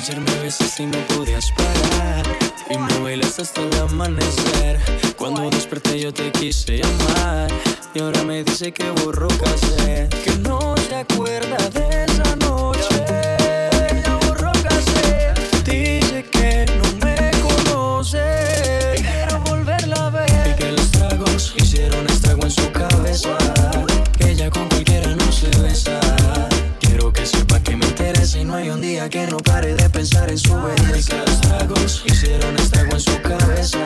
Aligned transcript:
Ayer 0.00 0.20
me 0.20 0.32
besaste 0.42 0.84
y 0.84 0.86
no 0.86 0.98
podías 1.08 1.50
parar. 1.50 2.24
Y 2.70 2.78
me 2.78 2.98
bailaste 3.00 3.42
hasta 3.42 3.62
el 3.62 3.74
amanecer. 3.80 4.78
Cuando 5.16 5.50
desperté 5.50 5.98
yo 5.98 6.14
te 6.14 6.30
quise 6.30 6.78
llamar. 6.78 7.50
Y 7.94 7.98
ahora 7.98 8.22
me 8.22 8.44
dice 8.44 8.72
que 8.72 8.88
borró 9.02 9.26
casé. 9.26 10.08
Que 10.22 10.38
no 10.38 10.76
se 10.88 10.94
acuerda 10.94 11.56
de 11.70 12.04
esa 12.04 12.36
noche. 12.36 13.04
Ya 14.04 14.16
borró 14.24 14.52
casé. 14.62 15.34
Dice 15.64 16.24
que 16.30 16.66
no 16.76 17.04
me 17.04 17.32
conoce. 17.40 18.94
Quiero 18.98 19.40
volverla 19.40 20.06
a 20.06 20.10
ver. 20.10 20.50
Y 20.50 20.62
que 20.62 20.72
los 20.72 20.92
tragos 20.92 21.54
hicieron 21.56 22.06
estrago 22.06 22.44
en 22.44 22.50
su 22.52 22.70
cabeza. 22.70 23.36
Que 24.16 24.30
ella 24.30 24.48
con 24.48 24.68
cualquiera 24.68 25.12
no 25.16 25.32
se 25.32 25.48
besa. 25.60 26.07
No 28.48 28.54
hay 28.54 28.70
un 28.70 28.80
día 28.80 29.10
que 29.10 29.26
no 29.26 29.36
pare 29.36 29.74
de 29.74 29.90
pensar 29.90 30.30
en 30.30 30.38
su 30.38 30.54
belleza. 30.54 31.16
Los 31.26 31.40
tragos 31.42 32.02
hicieron 32.06 32.56
estrago 32.56 32.92
en 32.92 33.00
su 33.00 33.20
cabeza. 33.20 33.78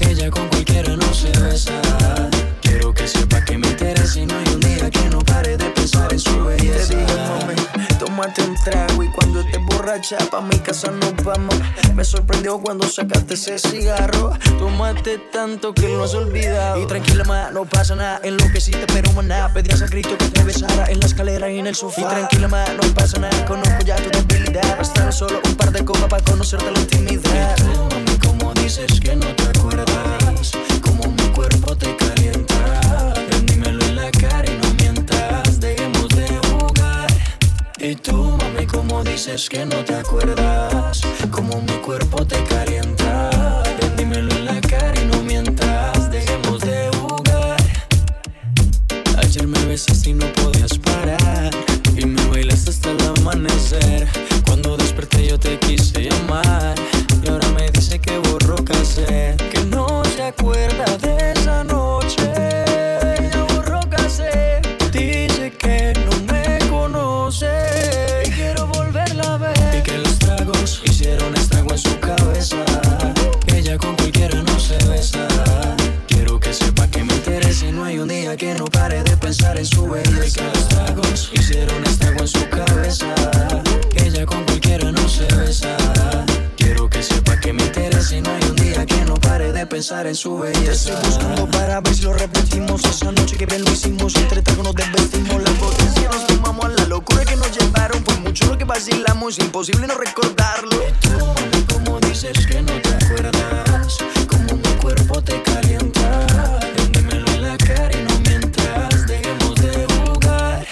Ella 0.00 0.30
con 0.30 0.46
cualquiera 0.48 0.94
no 0.96 1.14
se 1.14 1.30
besa. 1.40 1.72
Quiero 2.60 2.92
que 2.92 3.08
sepa 3.08 3.42
que 3.42 3.56
me 3.56 3.66
interesa 3.68 4.20
y 4.20 4.26
no 4.26 4.36
hay 4.36 4.52
un 4.52 4.60
día 4.60 4.90
que 4.90 5.08
no 5.08 5.20
pare 5.20 5.56
de 5.56 5.64
pensar 5.70 6.12
en 6.12 6.18
su 6.20 6.30
Te 6.30 6.40
belleza. 6.40 6.94
dije, 6.94 7.16
mami, 7.16 7.86
tómate 7.98 8.42
un 8.42 8.54
trago 8.62 9.02
y 9.02 9.08
cuando 9.12 9.40
estés 9.40 9.59
borracha 9.90 10.18
mi 10.42 10.58
casa 10.60 10.90
nos 10.92 11.16
vamos. 11.24 11.54
Me 11.94 12.04
sorprendió 12.04 12.60
cuando 12.60 12.86
sacaste 12.86 13.34
ese 13.34 13.58
cigarro. 13.58 14.32
Tomaste 14.58 15.18
tanto 15.32 15.74
que 15.74 15.88
lo 15.88 16.04
has 16.04 16.14
olvidado. 16.14 16.80
Y 16.80 16.86
tranquila, 16.86 17.24
ma, 17.24 17.50
no 17.50 17.64
pasa 17.64 17.96
nada. 17.96 18.20
Enloqueciste, 18.22 18.86
pero 18.92 19.12
maná. 19.12 19.52
Pedías 19.52 19.82
a 19.82 19.86
Cristo 19.86 20.16
que 20.16 20.28
te 20.28 20.44
besara 20.44 20.86
en 20.86 21.00
la 21.00 21.06
escalera 21.06 21.50
y 21.50 21.58
en 21.58 21.66
el 21.66 21.74
sofá. 21.74 22.02
Y 22.02 22.04
tranquila, 22.04 22.48
ma, 22.48 22.64
no 22.68 22.94
pasa 22.94 23.18
nada. 23.18 23.44
Conozco 23.46 23.84
ya 23.84 23.96
tu 23.96 24.10
debilidad. 24.10 24.78
Bastará 24.78 25.10
solo 25.10 25.40
un 25.44 25.54
par 25.56 25.72
de 25.72 25.84
copas 25.84 26.08
para 26.08 26.24
conocerte 26.24 26.70
la 26.70 26.78
intimidad. 26.78 27.56
Mami, 27.90 28.18
como 28.24 28.54
dices 28.54 29.00
que 29.00 29.16
no 29.16 29.26
te 29.34 29.58
acuerdas, 29.58 29.89
dices 39.26 39.50
que 39.50 39.66
no 39.66 39.84
te 39.84 39.94
acuerdas, 39.94 41.02
como 41.30 41.60
mi 41.60 41.74
cuerpo 41.84 42.26
te 42.26 42.42
calienta. 42.44 42.99
Vacilamos 98.80 99.38
Imposible 99.38 99.86
no 99.86 99.94
recordarlo 99.94 100.70
Tú, 101.00 101.10
mami, 101.10 101.64
como 101.70 102.00
dices 102.00 102.46
que 102.46 102.62
no 102.62 102.72
te 102.80 102.88
acuerdas, 102.88 103.98
como 104.26 104.56
mi 104.56 104.68
cuerpo 104.80 105.22
te 105.22 105.42
calienta. 105.42 106.26
Ven, 106.76 106.92
dímelo 106.92 107.30
en 107.32 107.42
la 107.42 107.56
cara 107.58 107.90
y 107.92 108.02
no 108.02 108.18
mientas, 108.20 109.06
dejemos 109.06 109.54
de 109.56 109.86
jugar. 109.86 110.66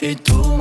Y 0.00 0.16
tú, 0.16 0.53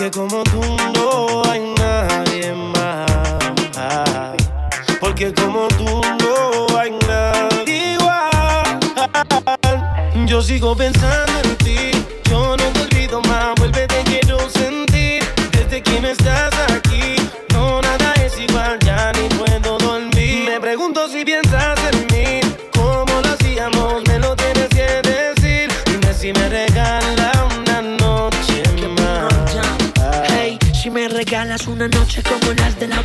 Porque 0.00 0.18
como 0.18 0.42
tú 0.44 0.62
no 0.94 1.42
hay 1.44 1.60
nadie 1.78 2.54
más. 2.54 4.34
Porque 4.98 5.30
como 5.34 5.68
tú 5.68 5.84
no 5.84 6.78
hay 6.78 6.92
nadie 7.06 7.92
igual. 7.92 8.80
Yo 10.26 10.40
sigo 10.40 10.74
pensando 10.74 11.40
en 11.44 11.56
ti. 11.56 11.90
Yo 12.30 12.56
no 12.56 12.64
te 12.72 12.80
olvido 12.80 13.20
más. 13.20 13.54
Vuelve, 13.56 13.86
te 13.88 14.02
quiero 14.04 14.38
sentir. 14.48 15.22
Desde 15.52 15.82
que 15.82 16.00
no 16.00 16.08
estás 16.08 16.49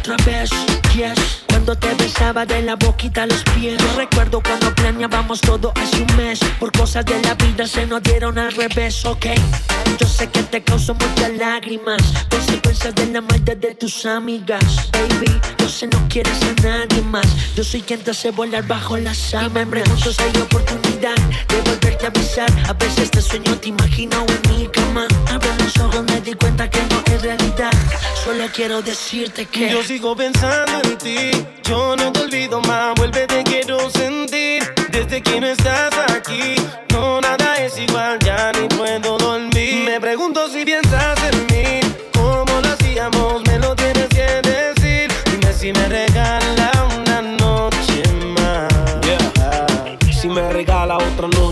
las 0.07 0.25
de 0.25 1.34
Cuando 1.65 1.87
te 1.87 1.95
besaba 1.95 2.45
de 2.45 2.61
la 2.61 2.75
boquita 2.75 3.23
a 3.23 3.25
los 3.25 3.43
pies. 3.55 3.81
Yo 3.81 3.97
recuerdo 3.97 4.39
cuando 4.39 4.71
planeábamos 4.75 5.41
todo 5.41 5.73
hace 5.75 6.03
un 6.03 6.15
mes. 6.15 6.39
Por 6.59 6.71
cosas 6.71 7.03
de 7.05 7.19
la 7.23 7.33
vida 7.33 7.65
se 7.65 7.87
nos 7.87 8.03
dieron 8.03 8.37
al 8.37 8.51
revés, 8.51 9.03
ok. 9.03 9.25
Yo 9.99 10.05
sé 10.07 10.29
que 10.29 10.43
te 10.43 10.61
causó 10.61 10.93
muchas 10.93 11.31
lágrimas. 11.39 12.03
Consecuencias 12.29 12.93
de 12.93 13.07
la 13.07 13.21
maldad 13.21 13.57
de 13.57 13.73
tus 13.73 14.05
amigas. 14.05 14.91
Baby, 14.91 15.41
yo 15.57 15.67
sé 15.67 15.87
no 15.87 16.07
quieres 16.07 16.39
a 16.43 16.61
nadie 16.61 17.01
más. 17.01 17.25
Yo 17.55 17.63
soy 17.63 17.81
quien 17.81 17.99
te 18.01 18.11
hace 18.11 18.29
volar 18.29 18.67
bajo 18.67 18.97
las 18.97 19.17
sábanas. 19.17 19.49
Y 19.55 19.65
me 19.65 19.65
pregunto 19.65 20.13
si 20.13 20.21
hay 20.21 20.41
oportunidad 20.43 21.15
de 21.15 21.61
volverte 21.67 22.05
a 22.05 22.09
besar. 22.11 22.51
A 22.69 22.73
veces 22.73 23.09
te 23.09 23.23
sueño, 23.23 23.57
te 23.57 23.69
imagino 23.69 24.23
en 24.27 24.55
mi 24.55 24.67
cama. 24.67 25.07
Abro 25.31 25.49
los 25.57 25.75
ojos, 25.77 26.03
me 26.03 26.21
di 26.21 26.33
cuenta 26.33 26.69
que 26.69 26.79
no 26.91 27.01
es 27.11 27.23
realidad. 27.23 27.71
Solo 28.23 28.45
quiero 28.53 28.81
decirte 28.81 29.45
que 29.45 29.69
Yo 29.69 29.83
sigo 29.83 30.15
pensando 30.15 30.81
en 30.83 30.97
ti, 30.97 31.31
yo 31.67 31.95
no 31.95 32.11
te 32.11 32.21
olvido 32.21 32.61
más, 32.61 32.95
vuelve 32.95 33.27
te 33.27 33.43
quiero 33.43 33.89
sentir. 33.89 34.63
Desde 34.89 35.21
que 35.21 35.39
no 35.39 35.47
estás 35.47 35.93
aquí, 36.15 36.55
no 36.93 37.19
nada 37.21 37.55
es 37.57 37.77
igual, 37.77 38.19
ya 38.19 38.51
ni 38.53 38.67
puedo 38.69 39.24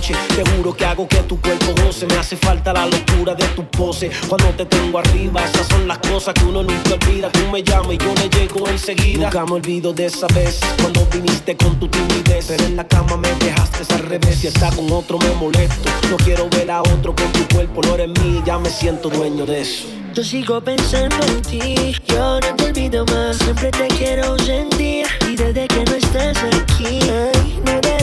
noche. 0.03 0.15
juro 0.57 0.75
que 0.75 0.85
hago 0.85 1.07
que 1.07 1.17
tu 1.23 1.39
cuerpo 1.39 1.73
goce. 1.83 2.05
Me 2.05 2.15
hace 2.15 2.35
falta 2.35 2.73
la 2.73 2.85
locura 2.85 3.33
de 3.35 3.45
tu 3.55 3.65
pose. 3.65 4.09
Cuando 4.27 4.49
te 4.49 4.65
tengo 4.65 4.99
arriba, 4.99 5.43
esas 5.43 5.67
son 5.67 5.87
las 5.87 5.97
cosas 5.99 6.33
que 6.33 6.43
uno 6.45 6.63
nunca 6.63 6.93
olvida. 6.93 7.31
Tú 7.31 7.39
me 7.51 7.63
llamas 7.63 7.93
y 7.93 7.97
yo 7.97 8.13
le 8.15 8.29
llego 8.29 8.67
enseguida. 8.67 9.25
Nunca 9.25 9.45
me 9.45 9.53
olvido 9.53 9.93
de 9.93 10.05
esa 10.05 10.27
vez 10.27 10.59
cuando 10.79 11.05
viniste 11.11 11.55
con 11.55 11.79
tu 11.79 11.87
timidez. 11.87 12.45
Pero 12.47 12.65
en 12.65 12.75
la 12.75 12.87
cama 12.87 13.17
me 13.17 13.33
dejaste 13.35 13.93
al 13.93 14.01
revés. 14.01 14.39
Si 14.39 14.47
está 14.47 14.71
con 14.71 14.91
otro 14.91 15.17
me 15.19 15.33
molesto. 15.35 15.89
No 16.09 16.17
quiero 16.17 16.49
ver 16.49 16.71
a 16.71 16.81
otro 16.81 17.15
con 17.15 17.31
tu 17.31 17.47
cuerpo. 17.55 17.81
No 17.83 17.95
eres 17.95 18.09
mío, 18.21 18.43
ya 18.45 18.57
me 18.57 18.69
siento 18.69 19.09
dueño 19.09 19.45
de 19.45 19.61
eso. 19.61 19.87
Yo 20.13 20.23
sigo 20.23 20.61
pensando 20.61 21.15
en 21.25 21.41
ti, 21.41 21.95
yo 22.05 22.39
no 22.39 22.55
te 22.55 22.65
olvido 22.65 23.03
más. 23.05 23.37
Siempre 23.37 23.71
te 23.71 23.87
quiero 23.87 24.37
sentir 24.37 25.07
y 25.27 25.35
desde 25.35 25.67
que 25.67 25.83
no 25.85 25.95
estás 25.95 26.37
aquí, 26.43 26.99
ay, 27.09 27.59
nada 27.65 27.93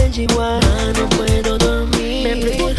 ah, 0.40 0.92
no 0.98 1.08
puedo 1.10 1.56
dormir 1.58 1.89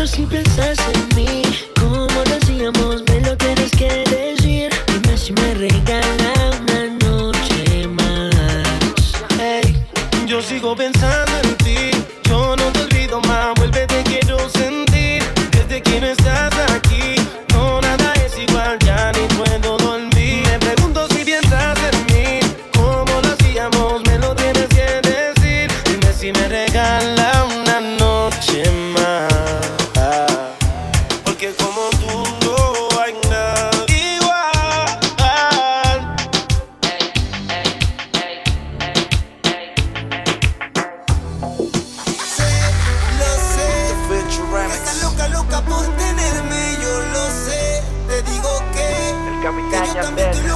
si 0.08 0.26
piensas 0.26 0.78
en 0.94 1.16
mí. 1.16 1.42
Como 1.80 2.24
decíamos, 2.24 3.04
me 3.08 3.22
lo 3.22 3.38
tienes 3.38 3.72
que 3.72 4.04
decir. 4.10 4.70
Dime 4.88 5.18
si 5.18 5.34
me 5.34 5.54
regalas. 5.54 6.41
a 50.04 50.16
bed. 50.16 50.51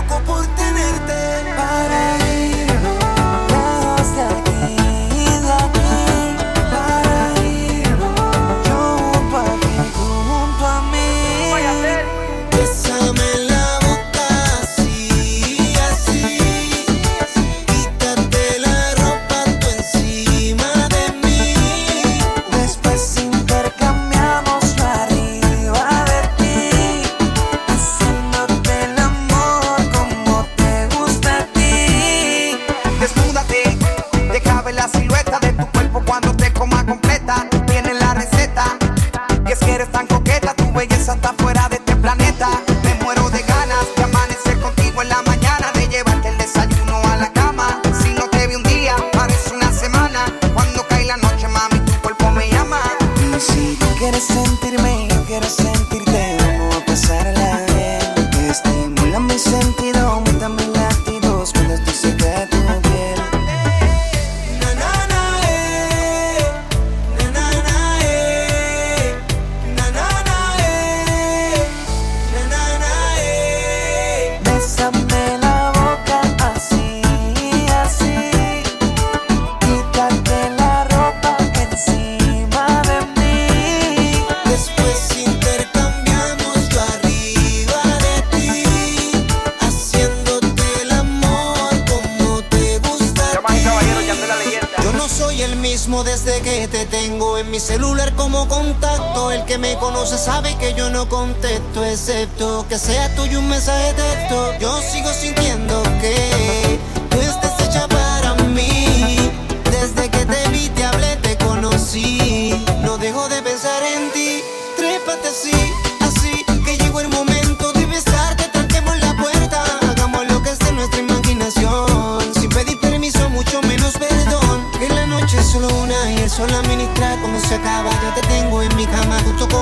que 99.56 99.60
me 99.60 99.76
conoce 99.78 100.18
sabe 100.18 100.54
que 100.58 100.74
yo 100.74 100.90
no 100.90 101.08
contesto, 101.08 101.86
excepto 101.86 102.66
que 102.68 102.78
sea 102.78 103.14
tuyo 103.16 103.40
un 103.40 103.48
mensaje 103.48 103.94
de 103.94 103.94
texto. 103.94 104.54
Yo 104.60 104.82
sigo 104.82 105.10
sintiendo 105.14 105.82
que. 106.02 106.65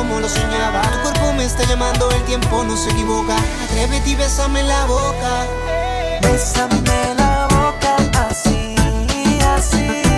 como 0.03 0.19
lo 0.19 0.29
soñaba. 0.29 0.81
Tu 0.81 0.99
cuerpo 1.01 1.33
me 1.33 1.45
está 1.45 1.63
llamando, 1.63 2.09
el 2.11 2.23
tiempo 2.23 2.63
no 2.63 2.75
se 2.75 2.89
equivoca. 2.91 3.35
Atrévete 3.63 4.09
y 4.09 4.15
bésame 4.15 4.63
la 4.63 4.85
boca. 4.85 5.47
Bésame 6.21 7.15
la 7.17 7.47
boca, 7.47 7.95
así, 8.29 8.75
así. 9.55 10.12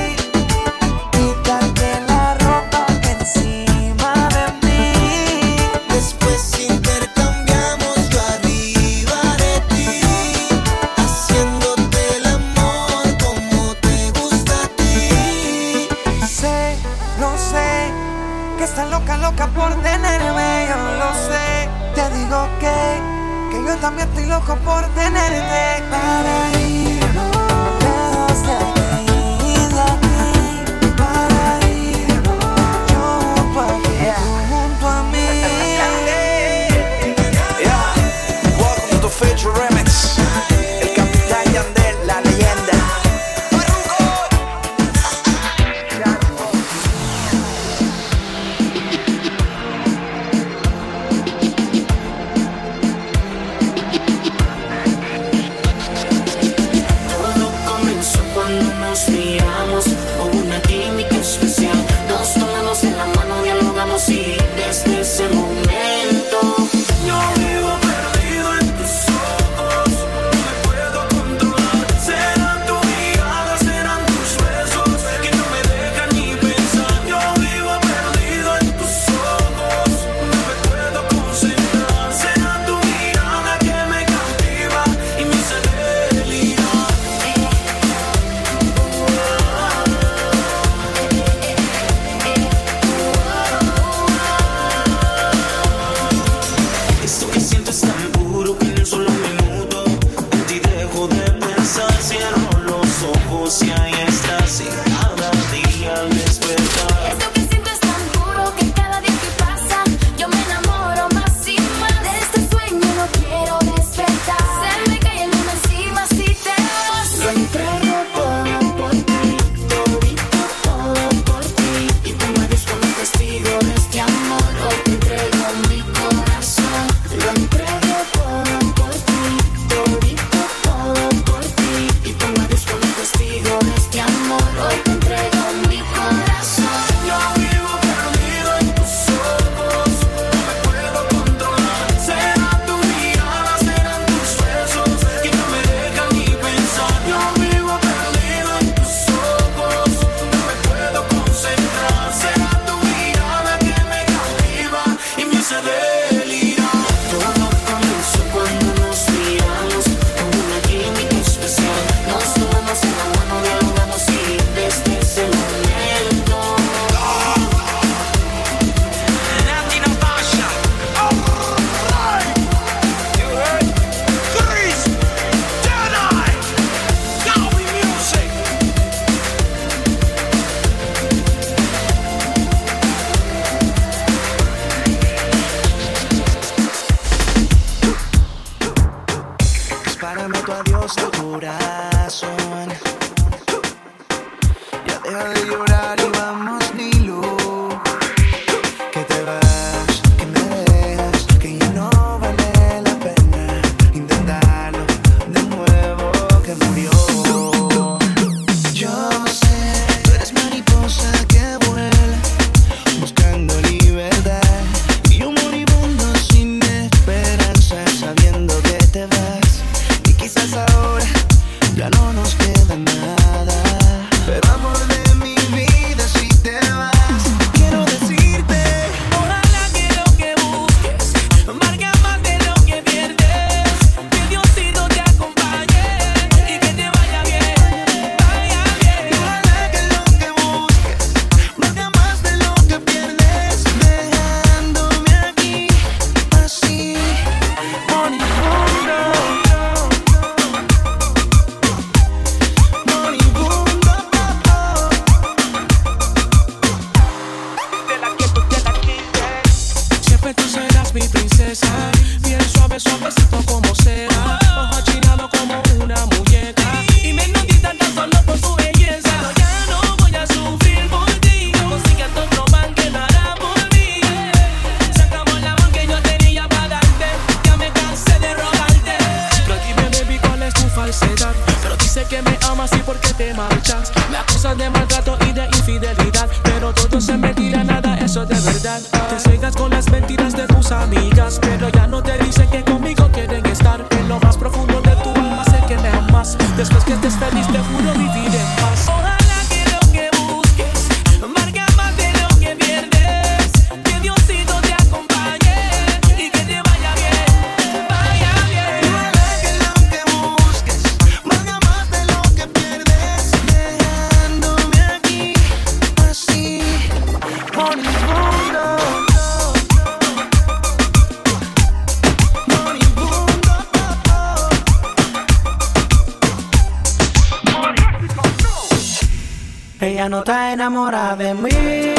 enamora 330.65 331.15
de 331.15 331.31
mí. 331.36 331.50
Hey, 331.51 331.95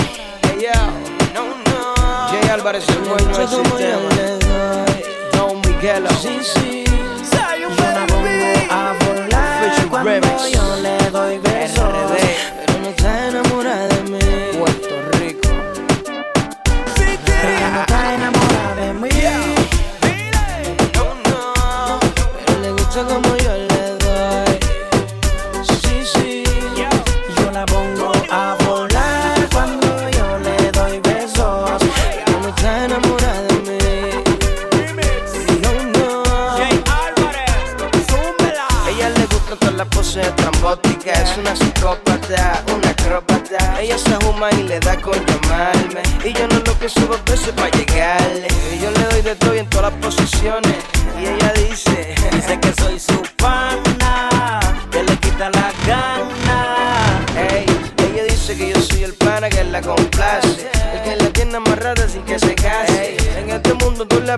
yo. 0.61 0.73
No, 1.35 1.47
no. 1.71 1.95
Jay 2.31 2.49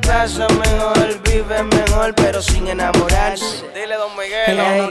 pasa 0.01 0.47
mejor, 0.49 1.21
vive 1.23 1.63
mejor, 1.63 2.15
pero 2.15 2.43
sin 2.43 2.69
enamorarse. 2.69 3.65
Dile, 3.75 3.97
don 3.97 4.11
Miguel. 4.17 4.91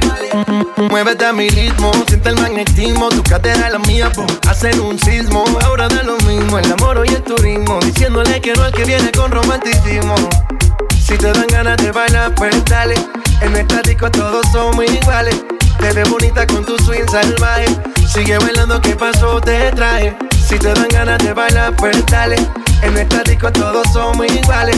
Muévete 0.89 1.25
a 1.25 1.33
mi 1.33 1.49
ritmo, 1.49 1.91
siente 2.07 2.29
el 2.29 2.35
magnetismo. 2.35 3.09
Tu 3.09 3.23
cadera 3.23 3.69
la 3.69 3.79
mía, 3.79 4.09
por 4.11 4.25
hacer 4.49 4.79
un 4.79 4.97
sismo. 4.99 5.43
Ahora 5.63 5.87
da 5.89 6.03
lo 6.03 6.17
mismo, 6.19 6.57
el 6.57 6.71
amor 6.71 7.03
y 7.05 7.13
el 7.13 7.21
turismo. 7.23 7.79
Diciéndole 7.79 8.39
que 8.39 8.53
no 8.53 8.63
al 8.63 8.71
que 8.71 8.85
viene 8.85 9.11
con 9.11 9.31
romanticismo. 9.31 10.15
Si 11.03 11.17
te 11.17 11.31
dan 11.31 11.47
ganas 11.47 11.77
de 11.77 11.91
bailar, 11.91 12.33
pues 12.35 12.63
dale. 12.65 12.95
En 13.41 13.51
nuestra 13.51 13.81
disco 13.81 14.09
todos 14.09 14.45
somos 14.51 14.85
iguales. 14.85 15.35
Te 15.79 15.91
ves 15.91 16.09
bonita 16.09 16.47
con 16.47 16.65
tu 16.65 16.77
swing 16.77 17.07
salvaje. 17.09 17.65
Sigue 18.07 18.37
bailando, 18.37 18.79
¿qué 18.81 18.95
pasó? 18.95 19.41
Te 19.41 19.71
traje. 19.71 20.15
Si 20.47 20.57
te 20.57 20.73
dan 20.73 20.87
ganas 20.89 21.17
de 21.19 21.33
bailar, 21.33 21.75
pues 21.75 22.05
dale. 22.05 22.37
En 22.81 22.93
nuestra 22.93 23.23
disco 23.23 23.51
todos 23.51 23.85
somos 23.91 24.25
iguales. 24.27 24.77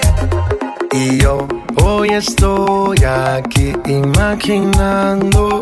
Y 0.93 1.19
yo 1.19 1.47
hoy 1.81 2.09
estoy 2.09 2.97
aquí 3.05 3.73
imaginando. 3.85 5.61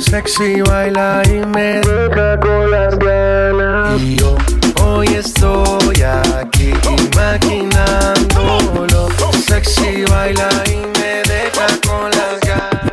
Sexy 0.00 0.62
baila 0.62 1.22
y 1.26 1.44
me 1.44 1.80
deja 1.80 2.40
con 2.40 2.70
las 2.70 2.98
ganas. 2.98 4.00
Y 4.00 4.16
yo 4.16 4.38
hoy 4.82 5.06
estoy 5.08 6.02
aquí 6.02 6.72
imaginándolo. 7.12 9.08
Sexy 9.46 10.04
baila 10.04 10.48
y 10.66 10.76
me 10.98 11.22
deja 11.24 11.66
con 11.86 12.10
las 12.10 12.40
ganas. 12.40 12.88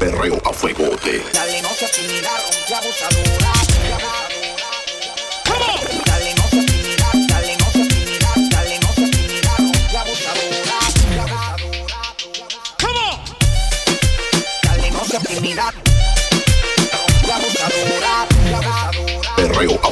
Perreo 0.00 0.42
a 0.44 0.52
fuegote. 0.52 1.22
Dale, 1.32 1.62
no 1.62 1.68
seas 1.68 1.92
tímida, 1.92 2.30
rompe 2.42 2.74
abusadora. 2.74 4.25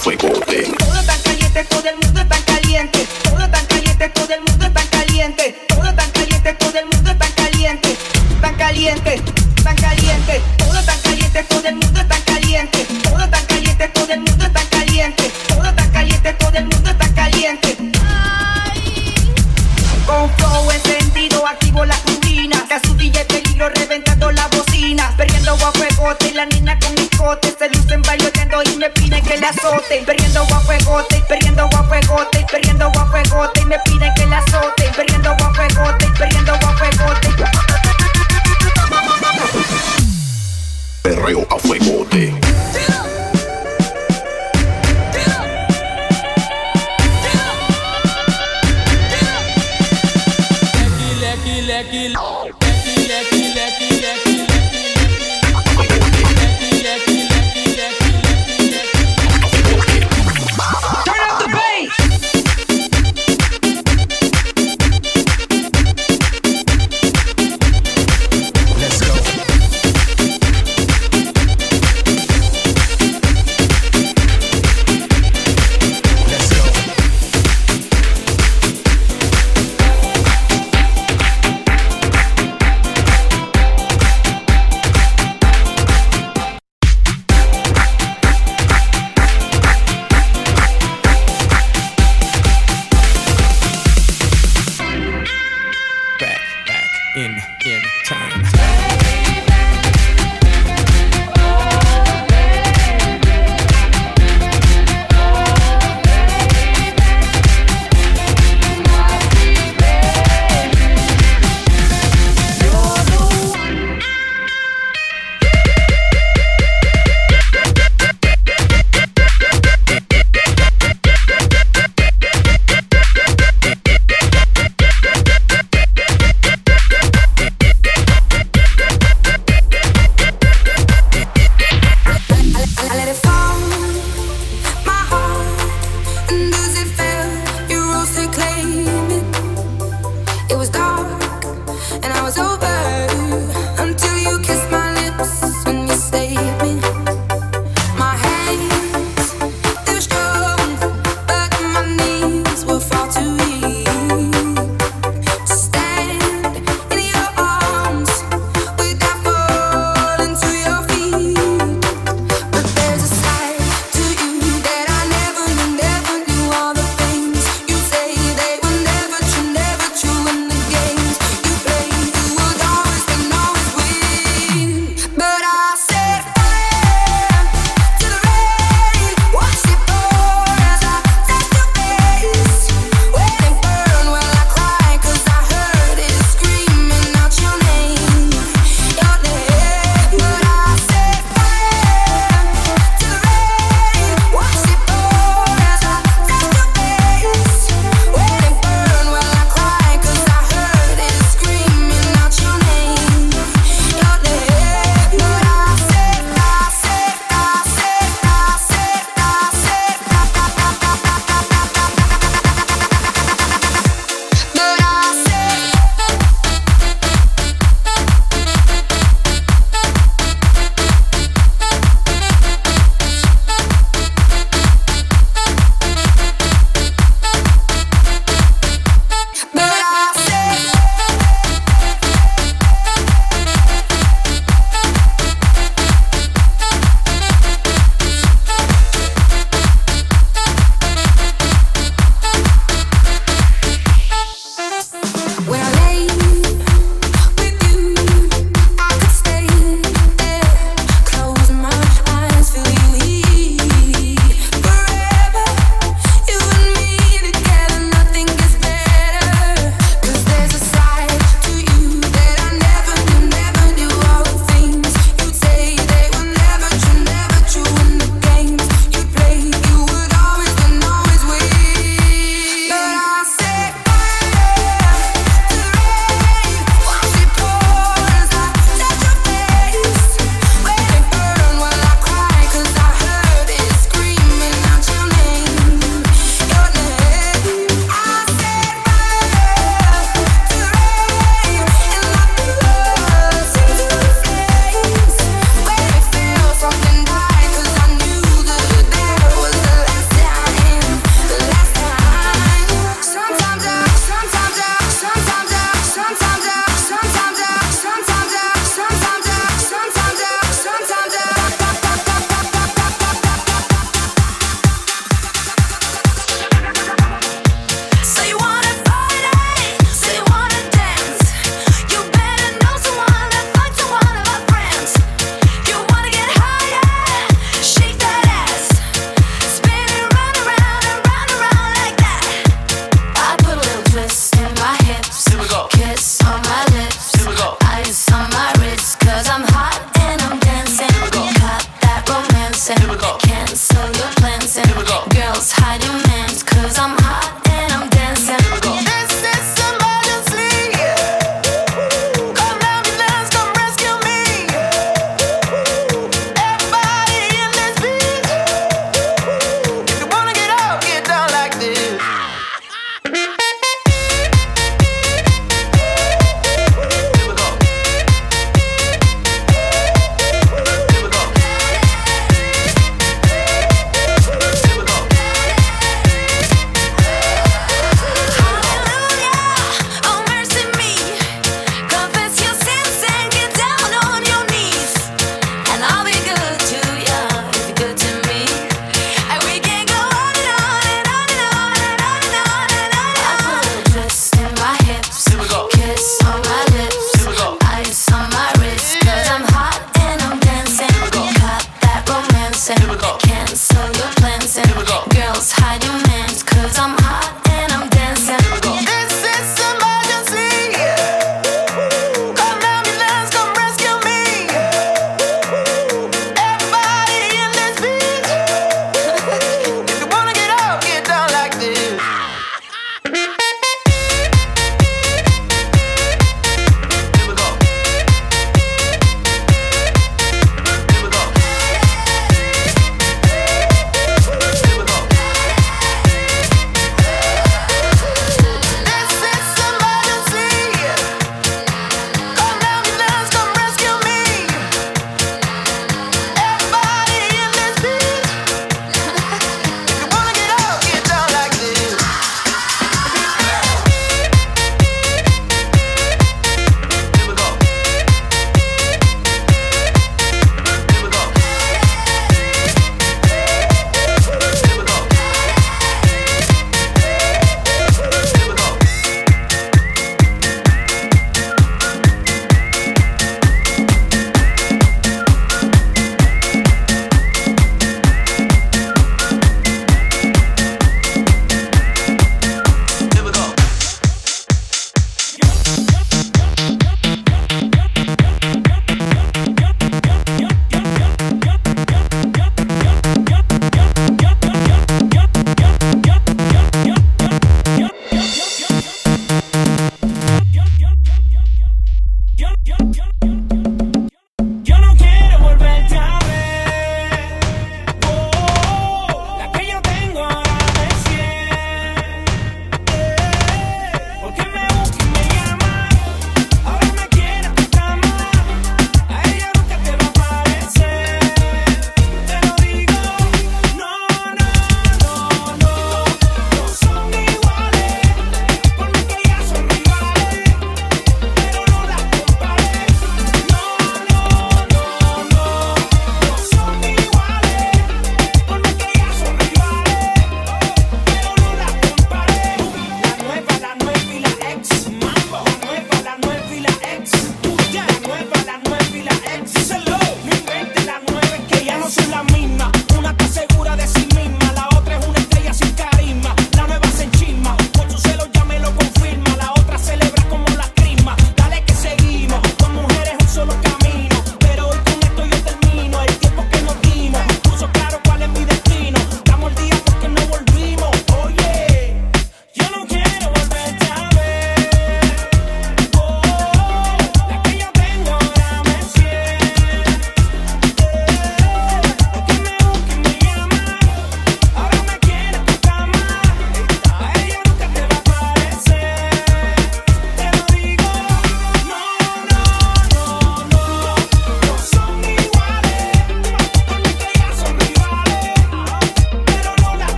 Fuegote. 0.00 0.62
Todo 0.78 1.02
tan 1.02 1.20
caliente, 1.20 1.64
todo 1.64 1.88
el 1.90 1.96
mundo 1.96 2.26
tan 2.26 2.42
caliente. 2.44 3.06
Todo 3.22 3.50
tan 3.50 3.66
caliente, 3.66 4.08
todo 4.08 4.32
el 4.32 4.40
mundo 4.40 4.72
tan 4.72 4.86
caliente. 4.86 5.54
Todo 5.68 5.94
tan 5.94 6.10
caliente, 6.12 6.54
todo 6.54 6.78
el 6.78 6.86
mundo 6.86 7.16
tan 7.18 7.32
caliente. 7.32 7.96
Tan 8.40 8.54
caliente, 8.56 9.22
tan 9.62 9.76
caliente. 9.76 10.40
Todo 10.56 10.82
tan 10.84 10.98
caliente, 11.02 11.42
todo 11.44 11.68
el 11.68 11.74
mundo 11.74 12.06
tan 12.06 12.22
caliente. 12.22 12.86
Todo 13.02 13.28
tan 13.28 13.44
caliente, 13.44 13.88
todo 13.88 14.12
el 14.14 14.20
mundo 14.20 14.50
tan 14.50 14.66
caliente. 14.68 15.30
Todo 15.48 15.74
tan 15.74 15.90
caliente, 15.90 16.32
todo 16.32 16.56
el 16.56 16.64
mundo 16.64 16.96
tan 16.96 17.12
caliente. 17.12 17.76
Con 20.06 20.30
flow 20.30 20.70
encendido, 20.70 21.46
activo 21.46 21.84
la 21.84 21.96
turbina. 21.96 22.64
Que 22.66 22.74
a 22.74 22.80
su 22.80 22.94
DJ 22.96 23.26
peligro 23.26 23.68
reventando 23.68 24.32
la 24.32 24.48
bocina. 24.48 25.12
Perdiendo 25.18 25.52
a 25.52 25.72
fuegote 25.72 26.28
y 26.28 26.32
la 26.32 26.46
nena 26.46 26.78
con 26.78 26.96
escote. 26.96 27.54
Se 27.58 27.68
lucen 27.68 28.00
bailando 28.00 28.29
y 28.64 28.76
me 28.76 28.90
piden 28.90 29.24
que 29.24 29.36
la 29.38 29.50
azoten. 29.50 30.04
Perdiendo 30.04 30.40
a 30.42 30.60
fuegote, 30.60 31.22
perdiendo 31.28 31.64
a 31.64 31.84
fuegote, 31.84 32.46
perdiendo 32.50 32.86
a 32.86 33.06
fuegote 33.06 33.60
y 33.60 33.64
me 33.66 33.78
piden 33.84 34.12
que 34.14 34.26
la 34.26 34.38
azoten. 34.38 34.79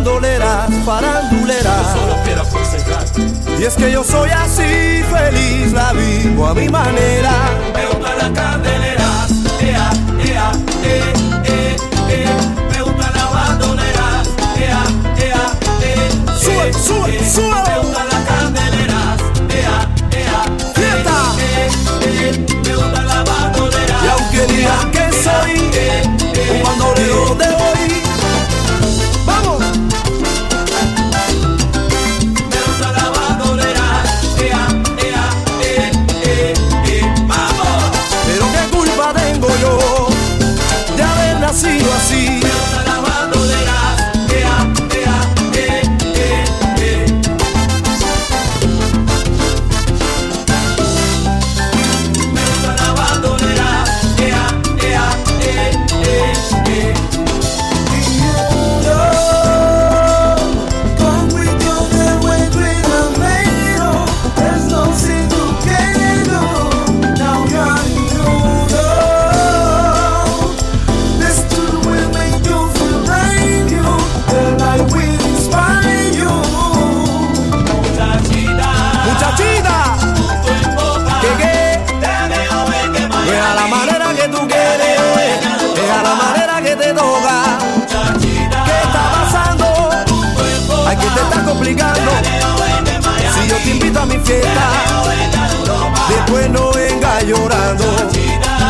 bandoleras. 0.00 0.70
Yo 0.70 2.00
solo 2.00 2.16
quiero 2.24 2.42
aconsejarte. 2.42 3.22
Y 3.58 3.64
es 3.64 3.74
que 3.74 3.92
yo 3.92 4.02
soy 4.02 4.30
así, 4.30 5.02
feliz, 5.10 5.72
la 5.72 5.92
vivo 5.92 6.46
a 6.46 6.54
mi 6.54 6.68
manera. 6.68 7.32
Me 7.74 7.86
gusta 7.86 8.14
las 8.16 8.30
candeleras, 8.30 9.30
ea, 9.60 9.68
eh, 9.68 9.76
ah, 9.76 9.92
ea, 10.24 10.52
eh, 10.84 11.12
ah, 11.16 11.42
eh, 11.44 11.44
eh, 11.44 11.76
eh. 12.08 12.26
Me 12.72 12.82
gusta 12.82 13.10
la 13.10 13.26
bandoleras, 13.26 14.28
ea, 14.56 14.82
ea, 15.18 15.26
eh. 15.26 15.32
Ah, 15.34 15.52
eh, 15.82 16.08
eh 16.08 16.38
sube, 16.38 16.72
sube, 16.72 17.30
sube. 17.30 17.69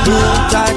Don't. 0.05 0.70